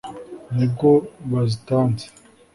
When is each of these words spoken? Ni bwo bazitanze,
Ni 0.55 0.65
bwo 0.71 0.89
bazitanze, 1.31 2.05